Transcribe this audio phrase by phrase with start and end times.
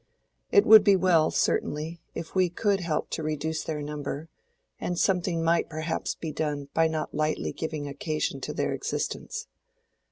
[0.51, 4.29] It would be well, certainly, if we could help to reduce their number,
[4.79, 9.45] and something might perhaps be done by not lightly giving occasion to their existence.